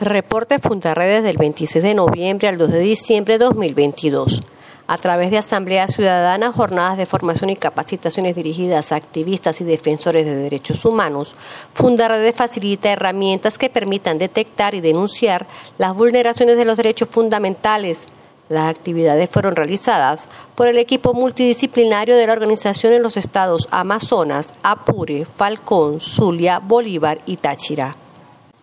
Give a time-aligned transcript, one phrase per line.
[0.00, 4.42] Reporte Fundarredes del 26 de noviembre al 2 de diciembre de 2022.
[4.86, 10.26] A través de asambleas ciudadanas, jornadas de formación y capacitaciones dirigidas a activistas y defensores
[10.26, 11.34] de derechos humanos,
[11.72, 15.46] Fundarredes facilita herramientas que permitan detectar y denunciar
[15.78, 18.06] las vulneraciones de los derechos fundamentales.
[18.50, 24.52] Las actividades fueron realizadas por el equipo multidisciplinario de la organización en los estados Amazonas,
[24.62, 27.96] Apure, Falcón, Zulia, Bolívar y Táchira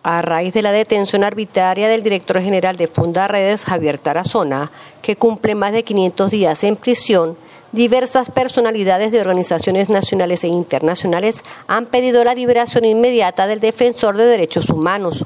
[0.04, 4.70] a raíz de la detención arbitraria del director general de Fundaredes, Javier Tarazona,
[5.00, 7.38] que cumple más de 500 días en prisión,
[7.72, 14.26] diversas personalidades de organizaciones nacionales e internacionales han pedido la liberación inmediata del defensor de
[14.26, 15.24] derechos humanos.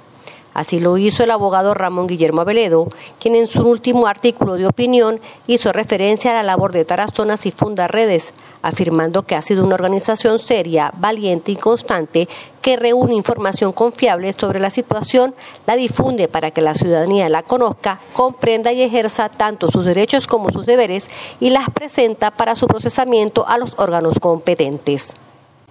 [0.55, 2.89] Así lo hizo el abogado Ramón Guillermo Aveledo,
[3.21, 7.53] quien en su último artículo de opinión hizo referencia a la labor de Tarazonas y
[7.53, 12.29] Funda Redes, afirmando que ha sido una organización seria, valiente y constante
[12.61, 15.35] que reúne información confiable sobre la situación,
[15.67, 20.51] la difunde para que la ciudadanía la conozca, comprenda y ejerza tanto sus derechos como
[20.51, 21.09] sus deberes
[21.41, 25.15] y las presenta para su procesamiento a los órganos competentes.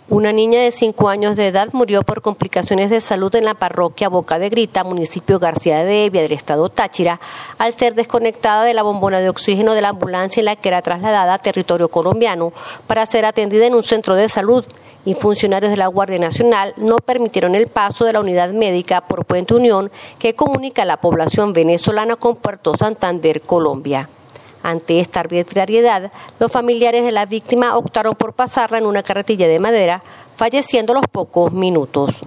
[0.10, 4.08] Una niña de 5 años de edad murió por complicaciones de salud en la parroquia
[4.08, 7.20] Boca de Grita, municipio García de Evia del estado Táchira,
[7.58, 10.82] al ser desconectada de la bombona de oxígeno de la ambulancia en la que era
[10.82, 12.54] trasladada a territorio colombiano
[12.88, 14.64] para ser atendida en un centro de salud
[15.04, 19.26] y funcionarios de la Guardia Nacional no permitieron el paso de la unidad médica por
[19.26, 24.08] Puente Unión que comunica a la población venezolana con Puerto Santander, Colombia.
[24.68, 29.60] Ante esta arbitrariedad, los familiares de la víctima optaron por pasarla en una carretilla de
[29.60, 30.04] madera,
[30.36, 32.20] falleciendo a los pocos minutos.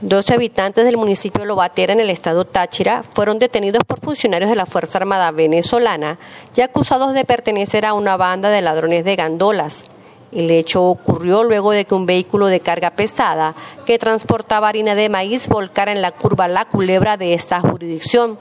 [0.00, 4.66] Doce habitantes del municipio Lobatera en el estado Táchira fueron detenidos por funcionarios de la
[4.66, 6.20] Fuerza Armada venezolana
[6.54, 9.82] y acusados de pertenecer a una banda de ladrones de gandolas.
[10.30, 15.08] El hecho ocurrió luego de que un vehículo de carga pesada que transportaba harina de
[15.08, 18.38] maíz volcara en la curva La Culebra de esta jurisdicción.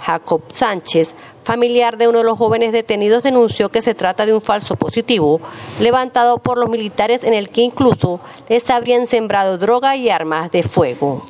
[0.00, 4.40] Jacob Sánchez, familiar de uno de los jóvenes detenidos, denunció que se trata de un
[4.40, 5.40] falso positivo
[5.80, 10.62] levantado por los militares en el que incluso les habrían sembrado droga y armas de
[10.62, 11.24] fuego.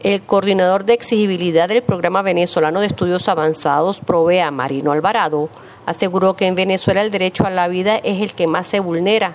[0.00, 5.48] El coordinador de exigibilidad del Programa Venezolano de Estudios Avanzados, Provea Marino Alvarado,
[5.86, 9.34] aseguró que en Venezuela el derecho a la vida es el que más se vulnera.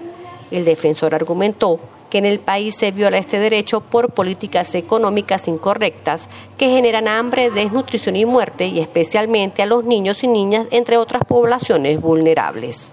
[0.51, 6.27] El defensor argumentó que en el país se viola este derecho por políticas económicas incorrectas
[6.57, 11.23] que generan hambre, desnutrición y muerte, y especialmente a los niños y niñas, entre otras
[11.25, 12.91] poblaciones vulnerables.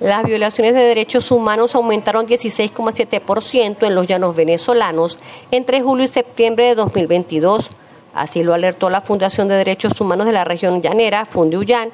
[0.00, 5.18] Las violaciones de derechos humanos aumentaron 16,7% en los llanos venezolanos
[5.50, 7.70] entre julio y septiembre de 2022.
[8.14, 11.90] Así lo alertó la Fundación de Derechos Humanos de la región llanera, Fundiullán,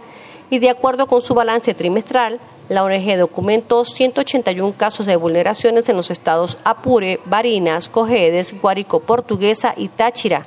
[0.50, 5.96] y de acuerdo con su balance trimestral, la ONG documentó 181 casos de vulneraciones en
[5.96, 10.46] los estados Apure, Barinas, Cojedes, Guárico Portuguesa y Táchira.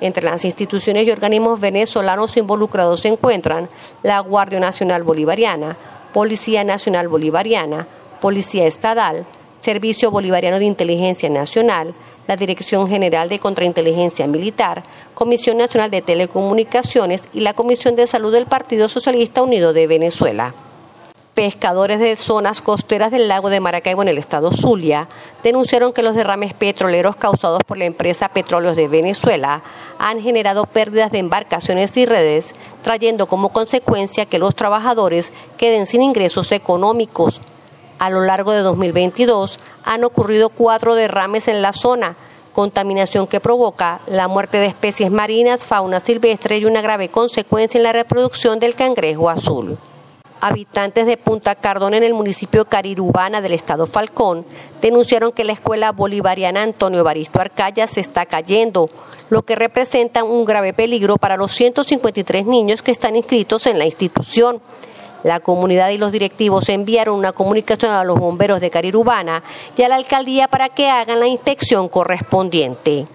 [0.00, 3.68] Entre las instituciones y organismos venezolanos involucrados se encuentran
[4.02, 5.78] la Guardia Nacional Bolivariana,
[6.12, 7.86] Policía Nacional Bolivariana,
[8.20, 9.24] Policía Estatal,
[9.62, 11.94] Servicio Bolivariano de Inteligencia Nacional,
[12.26, 14.82] la Dirección General de Contrainteligencia Militar,
[15.14, 20.54] Comisión Nacional de Telecomunicaciones y la Comisión de Salud del Partido Socialista Unido de Venezuela
[21.36, 25.06] pescadores de zonas costeras del lago de Maracaibo en el estado Zulia
[25.44, 29.62] denunciaron que los derrames petroleros causados por la empresa Petróleos de Venezuela
[29.98, 36.00] han generado pérdidas de embarcaciones y redes, trayendo como consecuencia que los trabajadores queden sin
[36.00, 37.42] ingresos económicos.
[37.98, 42.16] A lo largo de 2022 han ocurrido cuatro derrames en la zona,
[42.54, 47.84] contaminación que provoca la muerte de especies marinas, fauna silvestre y una grave consecuencia en
[47.84, 49.76] la reproducción del cangrejo azul.
[50.46, 54.46] Habitantes de Punta Cardón en el municipio Carirubana del estado Falcón
[54.80, 58.88] denunciaron que la escuela bolivariana Antonio Evaristo Arcaya se está cayendo,
[59.28, 63.86] lo que representa un grave peligro para los 153 niños que están inscritos en la
[63.86, 64.60] institución.
[65.24, 69.42] La comunidad y los directivos enviaron una comunicación a los bomberos de Carirubana
[69.76, 73.06] y a la alcaldía para que hagan la inspección correspondiente.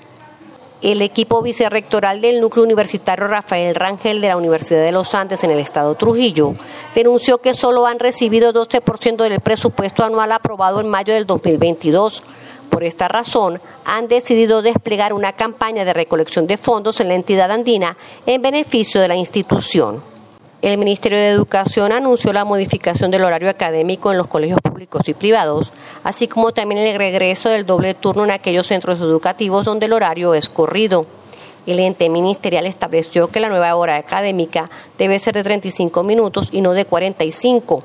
[0.82, 5.52] El equipo vicerrectoral del núcleo universitario Rafael Rangel de la Universidad de los Andes en
[5.52, 6.56] el estado Trujillo
[6.96, 12.24] denunció que solo han recibido 12% del presupuesto anual aprobado en mayo del 2022.
[12.72, 17.52] Por esta razón, han decidido desplegar una campaña de recolección de fondos en la entidad
[17.52, 17.96] andina
[18.26, 20.11] en beneficio de la institución.
[20.62, 25.16] El Ministerio de Educación anunció la modificación del horario académico en los colegios públicos y
[25.16, 25.74] privados,
[26.04, 30.36] así como también el regreso del doble turno en aquellos centros educativos donde el horario
[30.36, 31.08] es corrido.
[31.66, 34.70] El ente ministerial estableció que la nueva hora académica
[35.00, 37.82] debe ser de 35 minutos y no de 45.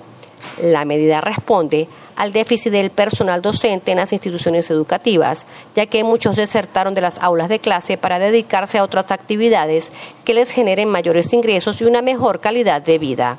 [0.63, 6.37] La medida responde al déficit del personal docente en las instituciones educativas, ya que muchos
[6.37, 9.93] desertaron de las aulas de clase para dedicarse a otras actividades
[10.25, 13.39] que les generen mayores ingresos y una mejor calidad de vida.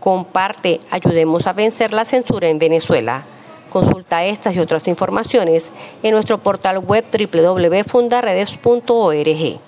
[0.00, 3.24] Comparte, ayudemos a vencer la censura en Venezuela.
[3.70, 5.68] Consulta estas y otras informaciones
[6.02, 9.65] en nuestro portal web www.fundaredes.org.